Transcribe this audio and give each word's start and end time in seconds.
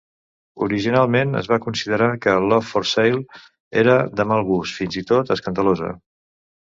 Originalment, 0.67 1.35
es 1.41 1.49
va 1.51 1.57
considerar 1.65 2.07
que 2.23 2.33
"Love 2.45 2.69
for 2.71 2.87
Sale" 2.91 3.41
era 3.81 3.99
de 4.21 4.25
mal 4.31 4.41
gust, 4.49 4.79
fins 4.81 4.97
i 5.03 5.05
tot 5.13 5.35
escandalosa. 5.37 5.91